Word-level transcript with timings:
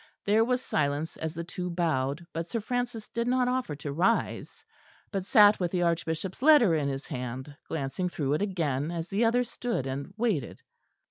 There 0.25 0.43
was 0.43 0.63
silence 0.63 1.15
as 1.17 1.35
the 1.35 1.43
two 1.43 1.69
bowed, 1.69 2.25
but 2.33 2.47
Sir 2.49 2.59
Francis 2.59 3.07
did 3.07 3.27
not 3.27 3.47
offer 3.47 3.75
to 3.75 3.93
rise, 3.93 4.63
but 5.11 5.27
sat 5.27 5.59
with 5.59 5.69
the 5.69 5.83
Archbishop's 5.83 6.41
letter 6.41 6.73
in 6.73 6.89
his 6.89 7.05
hand, 7.05 7.55
glancing 7.67 8.09
through 8.09 8.33
it 8.33 8.41
again, 8.41 8.89
as 8.89 9.09
the 9.09 9.23
other 9.23 9.43
stood 9.43 9.85
and 9.85 10.11
waited. 10.17 10.63